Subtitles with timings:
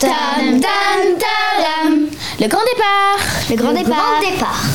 [0.00, 2.08] Tam tam tadam.
[2.40, 3.20] Le grand départ.
[3.50, 4.22] Le grand départ.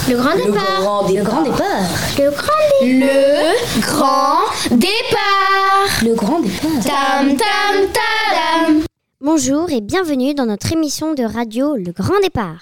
[0.07, 1.09] Le grand départ.
[1.17, 1.89] Le grand départ.
[2.19, 2.79] Le grand départ.
[2.85, 6.03] Le grand départ.
[6.03, 6.83] Le grand départ.
[6.83, 8.83] Tam tam tadam.
[9.19, 12.61] Bonjour et bienvenue dans notre émission de radio Le Grand Départ.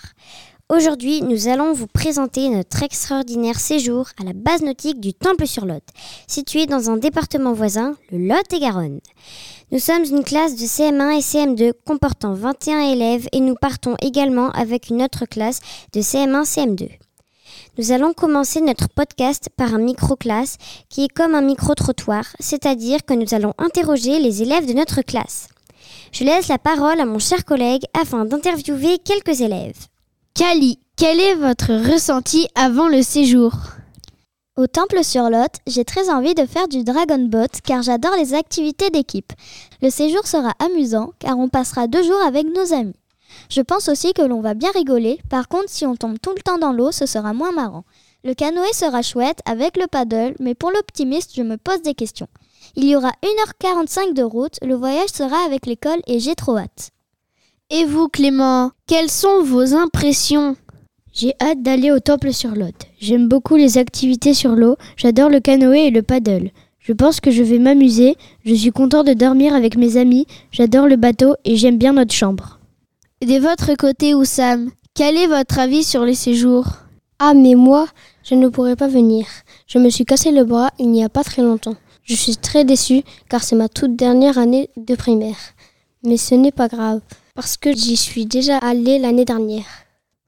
[0.75, 5.83] Aujourd'hui, nous allons vous présenter notre extraordinaire séjour à la base nautique du Temple-sur-Lot,
[6.25, 8.99] situé dans un département voisin, le Lot-et-Garonne.
[9.71, 14.49] Nous sommes une classe de CM1 et CM2 comportant 21 élèves et nous partons également
[14.49, 15.59] avec une autre classe
[15.93, 16.89] de CM1 CM2.
[17.77, 20.57] Nous allons commencer notre podcast par un micro-classe
[20.89, 25.49] qui est comme un micro-trottoir, c'est-à-dire que nous allons interroger les élèves de notre classe.
[26.11, 29.77] Je laisse la parole à mon cher collègue afin d'interviewer quelques élèves.
[30.35, 33.51] Kali, quel est votre ressenti avant le séjour?
[34.57, 38.33] Au temple sur Lot, j'ai très envie de faire du Dragon Boat car j'adore les
[38.33, 39.31] activités d'équipe.
[39.83, 42.95] Le séjour sera amusant car on passera deux jours avec nos amis.
[43.51, 46.41] Je pense aussi que l'on va bien rigoler, par contre si on tombe tout le
[46.41, 47.83] temps dans l'eau, ce sera moins marrant.
[48.23, 52.27] Le canoë sera chouette avec le paddle, mais pour l'optimiste, je me pose des questions.
[52.75, 56.92] Il y aura 1h45 de route, le voyage sera avec l'école et j'ai trop hâte.
[57.75, 60.55] Et vous, Clément, quelles sont vos impressions?
[61.11, 62.75] J'ai hâte d'aller au temple sur Lot.
[62.99, 66.51] J'aime beaucoup les activités sur l'eau, j'adore le canoë et le paddle.
[66.77, 68.15] Je pense que je vais m'amuser,
[68.45, 72.13] je suis content de dormir avec mes amis, j'adore le bateau et j'aime bien notre
[72.13, 72.59] chambre.
[73.23, 76.67] De votre côté, Oussam, quel est votre avis sur les séjours?
[77.17, 77.87] Ah, mais moi,
[78.23, 79.25] je ne pourrais pas venir.
[79.65, 81.75] Je me suis cassé le bras il n'y a pas très longtemps.
[82.03, 85.39] Je suis très déçue car c'est ma toute dernière année de primaire.
[86.03, 87.01] Mais ce n'est pas grave
[87.35, 89.65] parce que j'y suis déjà allée l'année dernière.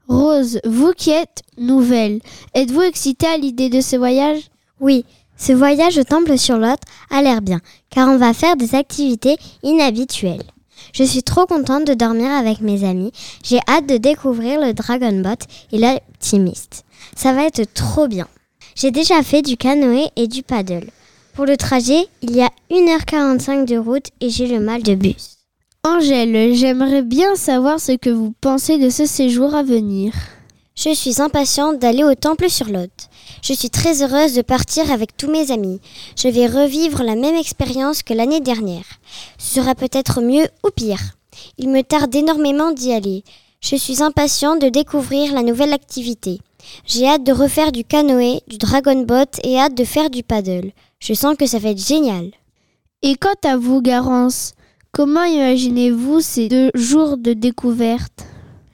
[0.08, 2.20] Rose, vous qui êtes nouvelle,
[2.54, 4.50] êtes-vous excitée à l'idée de ce voyage?
[4.80, 5.06] Oui,
[5.38, 9.38] ce voyage au temple sur Lot a l'air bien, car on va faire des activités
[9.64, 10.44] inhabituelles.
[10.94, 13.12] Je suis trop contente de dormir avec mes amis.
[13.44, 16.86] J'ai hâte de découvrir le Dragon Boat et l'Optimiste.
[17.16, 18.28] Ça va être trop bien.
[18.76, 20.90] J'ai déjà fait du canoë et du paddle.
[21.34, 25.35] Pour le trajet, il y a 1h45 de route et j'ai le mal de bus.
[25.88, 30.14] Angèle, j'aimerais bien savoir ce que vous pensez de ce séjour à venir.
[30.76, 32.90] Je suis impatiente d'aller au temple sur Lot.
[33.44, 35.80] Je suis très heureuse de partir avec tous mes amis.
[36.18, 38.86] Je vais revivre la même expérience que l'année dernière.
[39.38, 41.02] Ce sera peut-être mieux ou pire.
[41.60, 43.24] Il me tarde énormément d'y aller.
[43.62, 46.40] Je suis impatiente de découvrir la nouvelle activité.
[46.88, 50.72] J'ai hâte de refaire du canoë, du dragon boat et hâte de faire du paddle.
[50.98, 52.32] Je sens que ça va être génial.
[53.04, 54.56] Et quant à vous, Garance,
[54.96, 58.26] comment imaginez-vous ces deux jours de découverte?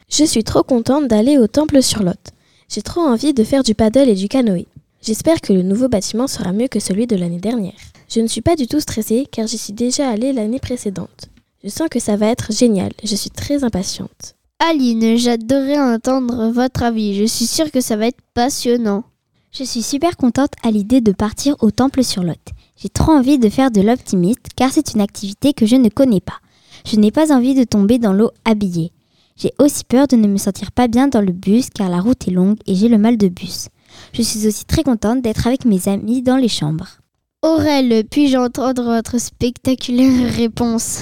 [0.08, 2.30] Je suis trop contente d'aller au temple sur Lot.
[2.70, 4.68] J'ai trop envie de faire du paddle et du canoë.
[5.02, 7.74] J'espère que le nouveau bâtiment sera mieux que celui de l'année dernière.
[8.08, 11.30] Je ne suis pas du tout stressée car j'y suis déjà allée l'année précédente.
[11.64, 12.92] Je sens que ça va être génial.
[13.04, 14.36] Je suis très impatiente.
[14.60, 17.16] Aline, j'adorerais entendre votre avis.
[17.16, 19.06] Je suis sûre que ça va être passionnant.
[19.52, 22.38] Je suis super contente à l'idée de partir au temple sur Lot.
[22.82, 26.20] J'ai trop envie de faire de l'optimiste car c'est une activité que je ne connais
[26.20, 26.40] pas.
[26.84, 28.92] Je n'ai pas envie de tomber dans l'eau habillée.
[29.36, 32.28] J'ai aussi peur de ne me sentir pas bien dans le bus car la route
[32.28, 33.68] est longue et j'ai le mal de bus.
[34.14, 36.88] Je suis aussi très contente d'être avec mes amis dans les chambres.
[37.44, 41.02] Aurel, puis-je entendre votre spectaculaire réponse?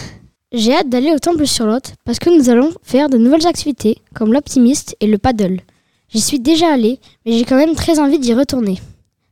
[0.52, 4.00] J'ai hâte d'aller au temple sur Lot parce que nous allons faire de nouvelles activités
[4.14, 5.62] comme l'optimiste et le paddle.
[6.10, 8.82] J'y suis déjà allée, mais j'ai quand même très envie d'y retourner.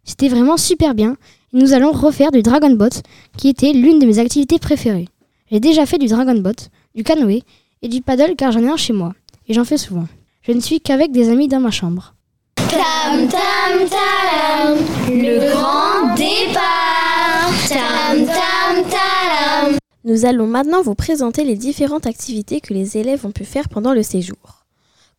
[0.05, 1.17] C'était vraiment super bien
[1.53, 3.01] nous allons refaire du Dragon Boat
[3.37, 5.07] qui était l'une de mes activités préférées.
[5.49, 7.43] J'ai déjà fait du Dragon Boat, du canoë
[7.81, 9.13] et du paddle car j'en ai un chez moi
[9.47, 10.07] et j'en fais souvent.
[10.41, 12.13] Je ne suis qu'avec des amis dans ma chambre.
[12.55, 14.77] Tam tam tam,
[15.09, 17.51] le grand départ.
[17.69, 19.77] Tam tam tam.
[20.03, 23.93] Nous allons maintenant vous présenter les différentes activités que les élèves ont pu faire pendant
[23.93, 24.65] le séjour.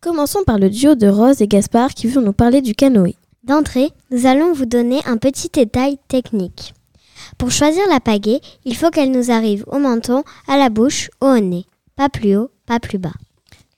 [0.01, 3.17] Commençons par le duo de Rose et Gaspard qui vont nous parler du canoë.
[3.49, 6.75] D'entrée, nous allons vous donner un petit détail technique.
[7.39, 11.39] Pour choisir la pagaie, il faut qu'elle nous arrive au menton, à la bouche, au
[11.39, 11.65] nez.
[11.97, 13.15] Pas plus haut, pas plus bas.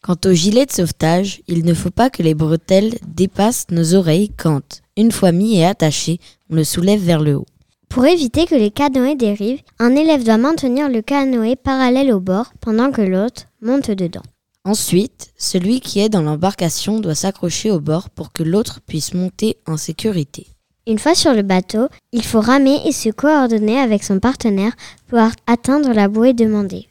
[0.03, 4.33] Quant au gilet de sauvetage, il ne faut pas que les bretelles dépassent nos oreilles
[4.37, 6.19] quand, une fois mis et attaché,
[6.51, 7.47] on le soulève vers le haut.
[7.89, 12.53] Pour éviter que les canoës dérivent, un élève doit maintenir le canoë parallèle au bord
[12.61, 14.23] pendant que l'autre monte dedans.
[14.65, 19.57] Ensuite, celui qui est dans l'embarcation doit s'accrocher au bord pour que l'autre puisse monter
[19.67, 20.47] en sécurité.
[20.87, 24.73] Une fois sur le bateau, il faut ramer et se coordonner avec son partenaire
[25.09, 26.89] pour atteindre la bouée demandée.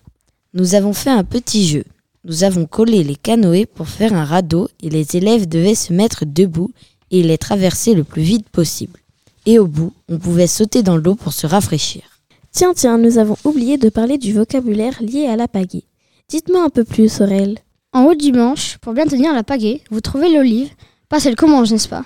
[0.53, 1.83] Nous avons fait un petit jeu.
[2.23, 6.25] Nous avons collé les canoës pour faire un radeau et les élèves devaient se mettre
[6.25, 6.71] debout
[7.11, 8.99] et les traverser le plus vite possible.
[9.45, 12.03] Et au bout, on pouvait sauter dans l'eau pour se rafraîchir.
[12.51, 15.83] Tiens, tiens, nous avons oublié de parler du vocabulaire lié à la pagaie.
[16.29, 17.57] Dites-moi un peu plus, Aurel.
[17.91, 20.69] En haut du manche, pour bien tenir la pagaie, vous trouvez l'olive,
[21.09, 22.05] pas celle qu'on mange, n'est-ce pas?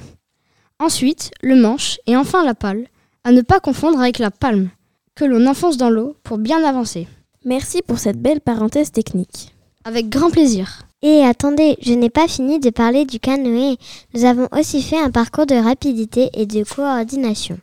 [0.79, 2.87] Ensuite, le manche et enfin la pale,
[3.25, 4.69] à ne pas confondre avec la palme,
[5.13, 7.05] que l'on enfonce dans l'eau pour bien avancer.
[7.43, 9.53] Merci pour cette belle parenthèse technique.
[9.83, 10.83] Avec grand plaisir.
[11.01, 13.75] Et attendez, je n'ai pas fini de parler du canoë.
[14.13, 17.57] Nous avons aussi fait un parcours de rapidité et de coordination.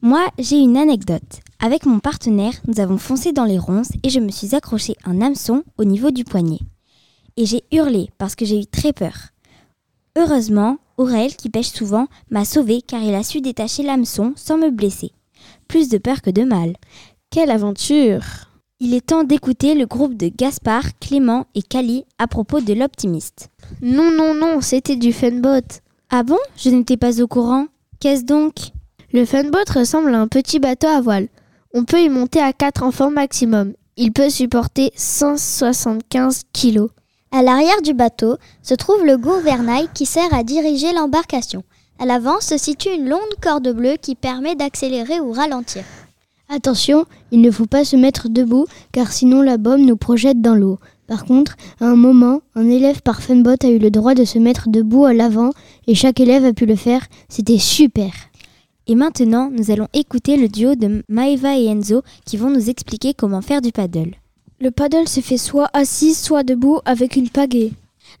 [0.00, 1.40] Moi, j'ai une anecdote.
[1.64, 5.22] Avec mon partenaire, nous avons foncé dans les ronces et je me suis accroché un
[5.22, 6.58] hameçon au niveau du poignet.
[7.38, 9.14] Et j'ai hurlé parce que j'ai eu très peur.
[10.14, 14.68] Heureusement, Aurel, qui pêche souvent, m'a sauvé car il a su détacher l'hameçon sans me
[14.68, 15.12] blesser.
[15.66, 16.76] Plus de peur que de mal.
[17.30, 22.60] Quelle aventure Il est temps d'écouter le groupe de Gaspard, Clément et Cali à propos
[22.60, 23.48] de l'optimiste.
[23.80, 25.64] Non, non, non, c'était du funbot.
[26.10, 26.36] Ah bon?
[26.58, 27.68] Je n'étais pas au courant.
[28.00, 28.54] Qu'est-ce donc?
[29.14, 31.28] Le funbot ressemble à un petit bateau à voile.
[31.76, 33.72] On peut y monter à 4 enfants maximum.
[33.96, 36.90] Il peut supporter 175 kilos.
[37.32, 41.64] À l'arrière du bateau se trouve le gouvernail qui sert à diriger l'embarcation.
[41.98, 45.82] À l'avant se situe une longue corde bleue qui permet d'accélérer ou ralentir.
[46.48, 50.54] Attention, il ne faut pas se mettre debout car sinon la bombe nous projette dans
[50.54, 50.78] l'eau.
[51.08, 54.38] Par contre, à un moment, un élève par Funbot a eu le droit de se
[54.38, 55.50] mettre debout à l'avant
[55.88, 57.04] et chaque élève a pu le faire.
[57.28, 58.12] C'était super.
[58.86, 63.14] Et maintenant, nous allons écouter le duo de Maeva et Enzo qui vont nous expliquer
[63.14, 64.14] comment faire du paddle.
[64.60, 67.72] Le paddle se fait soit assis, soit debout avec une pagaie.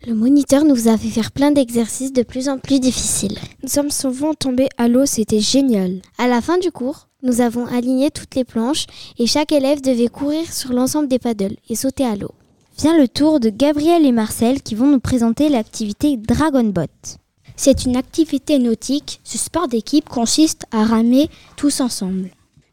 [0.06, 3.38] Le moniteur nous a fait faire plein d'exercices de plus en plus difficiles.
[3.62, 6.00] Nous sommes souvent tombés à l'eau, c'était génial.
[6.18, 8.86] À la fin du cours, nous avons aligné toutes les planches
[9.18, 12.32] et chaque élève devait courir sur l'ensemble des paddles et sauter à l'eau.
[12.78, 17.18] Vient le tour de Gabriel et Marcel qui vont nous présenter l'activité Dragon Boat.
[17.56, 19.20] C'est une activité nautique.
[19.24, 22.30] Ce sport d'équipe consiste à ramer tous ensemble.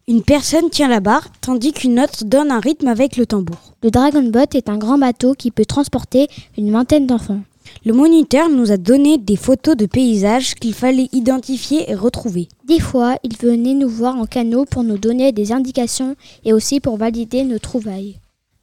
[0.08, 3.76] Une personne tient la barre tandis qu'une autre donne un rythme avec le tambour.
[3.84, 7.42] Le Dragon Boat est un grand bateau qui peut transporter une vingtaine d'enfants.
[7.86, 12.50] Le moniteur nous a donné des photos de paysages qu'il fallait identifier et retrouver.
[12.66, 16.80] Des fois, il venait nous voir en canot pour nous donner des indications et aussi
[16.80, 18.18] pour valider nos trouvailles.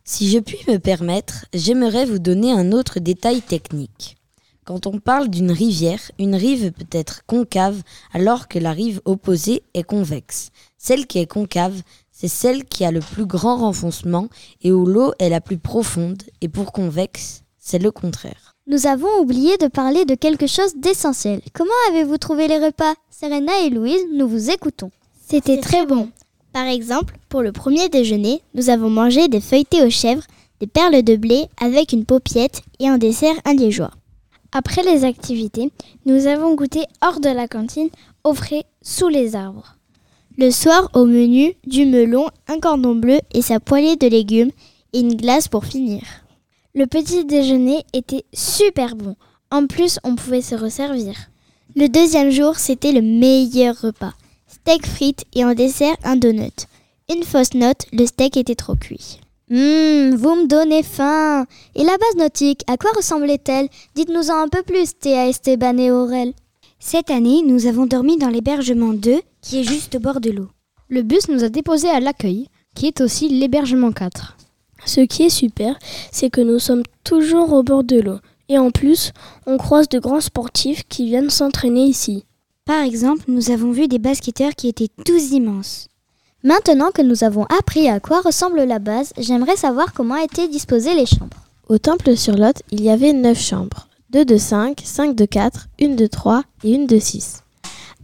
[0.05, 4.18] Si je puis me permettre, j'aimerais vous donner un autre détail technique.
[4.69, 7.81] Quand on parle d'une rivière, une rive peut être concave
[8.13, 10.51] alors que la rive opposée est convexe.
[10.77, 11.81] Celle qui est concave,
[12.13, 14.29] c'est celle qui a le plus grand renfoncement
[14.61, 18.57] et où l'eau est la plus profonde, et pour convexe, c'est le contraire.
[18.67, 21.41] Nous avons oublié de parler de quelque chose d'essentiel.
[21.55, 22.93] Comment avez-vous trouvé les repas?
[23.09, 24.91] Serena et Louise, nous vous écoutons.
[25.27, 26.11] C'était très bon.
[26.53, 30.27] Par exemple, pour le premier déjeuner, nous avons mangé des feuilletés aux chèvres,
[30.61, 33.93] des perles de blé avec une paupiette et un dessert liégeois.
[34.53, 35.71] Après les activités,
[36.07, 37.91] nous avons goûté hors de la cantine,
[38.25, 39.77] au frais, sous les arbres.
[40.39, 44.53] Le soir, au menu, du melon, un cordon bleu et sa poêlée de légumes
[44.93, 46.03] et une glace pour finir.
[46.75, 49.17] Le petit déjeuner était super bon.
[49.51, 51.15] En plus, on pouvait se resservir.
[51.77, 54.15] Le deuxième jour, c'était le meilleur repas.
[54.47, 56.67] Steak frites et en dessert un donut.
[57.11, 59.21] Une fausse note, le steak était trop cuit.
[59.51, 61.47] Hum, vous me donnez faim.
[61.75, 63.69] Et la base nautique, à quoi ressemblait-elle?
[63.95, 66.35] Dites-nous-en un peu plus, Théa, Esteban et Aurel.
[66.79, 70.49] Cette année, nous avons dormi dans l'hébergement 2, qui est juste au bord de l'eau.
[70.91, 74.37] Le bus nous a déposés à l'accueil, qui est aussi l'hébergement 4.
[74.85, 75.79] Ce qui est super,
[76.13, 78.19] c'est que nous sommes toujours au bord de l'eau.
[78.51, 79.13] Et en plus,
[79.47, 82.25] on croise de grands sportifs qui viennent s'entraîner ici.
[82.65, 85.88] Par exemple, nous avons vu des basketteurs qui étaient tous immenses.
[86.45, 90.95] Maintenant que nous avons appris à quoi ressemble la base, j'aimerais savoir comment étaient disposées
[90.95, 91.37] les chambres.
[91.69, 93.89] Au temple sur Lot, il y avait 9 chambres.
[94.11, 97.43] 2 de 5, 5 de 4, une de 3 et une de 6.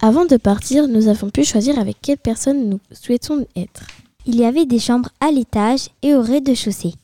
[0.02, 3.84] Avant de partir, nous avons pu choisir avec quelle personne nous souhaitons être.
[4.26, 6.94] Il y avait des chambres à l'étage et au rez-de-chaussée.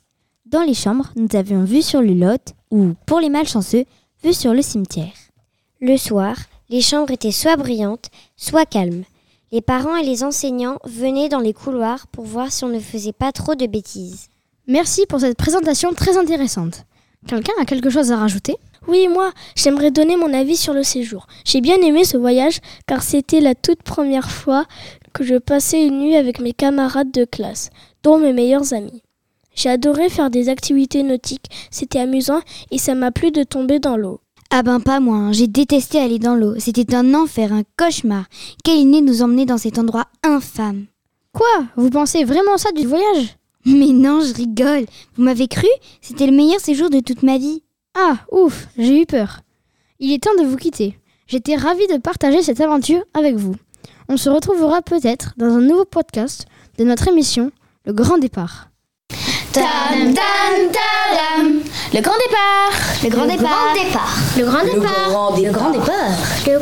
[0.46, 3.84] Dans les chambres, nous avions vue sur le lot ou, pour les malchanceux,
[4.25, 5.14] vue sur le cimetière.
[5.80, 6.34] Le soir,
[6.70, 9.04] les chambres étaient soit brillantes, soit calmes.
[9.52, 13.12] Les parents et les enseignants venaient dans les couloirs pour voir si on ne faisait
[13.12, 14.28] pas trop de bêtises.
[14.69, 16.85] Merci pour cette présentation très intéressante.
[17.26, 18.54] Quelqu'un a quelque chose à rajouter?
[18.87, 21.26] Oui, moi, j'aimerais donner mon avis sur le séjour.
[21.45, 24.66] J'ai bien aimé ce voyage car c'était la toute première fois
[25.12, 27.71] que je passais une nuit avec mes camarades de classe,
[28.04, 29.02] dont mes meilleurs amis.
[29.57, 32.40] J'ai adoré faire des activités nautiques, c'était amusant
[32.71, 34.21] et ça m'a plu de tomber dans l'eau.
[34.52, 35.33] Ah ben pas moi, hein.
[35.33, 36.54] j'ai détesté aller dans l'eau.
[36.59, 38.25] C'était un enfer, un cauchemar.
[38.64, 40.87] Quelle idée nous emmener dans cet endroit infâme.
[41.33, 41.66] Quoi?
[41.76, 43.37] Vous pensez vraiment ça du voyage?
[43.64, 44.87] Mais non, je rigole.
[45.16, 45.69] Vous m'avez cru?
[46.00, 47.62] C'était le meilleur séjour de toute ma vie.
[47.95, 49.40] Ah, ouf, j'ai eu peur.
[50.00, 50.99] Il est temps de vous quitter.
[51.28, 53.54] J'étais ravie de partager cette aventure avec vous.
[54.09, 57.52] On se retrouvera peut-être dans un nouveau podcast de notre émission
[57.85, 58.69] Le Grand Départ.
[59.52, 61.60] Tam tam tadam.
[61.92, 62.70] Le grand départ.
[63.02, 63.75] Le grand départ.
[63.75, 64.23] Le grand départ.
[64.37, 65.40] Le grand départ.
[65.42, 65.94] Le grand départ.
[66.47, 66.59] Le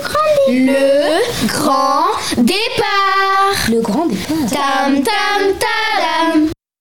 [1.47, 2.07] grand
[2.39, 3.69] départ.
[3.69, 4.51] Le grand départ.
[4.51, 6.58] Tam tam tadam.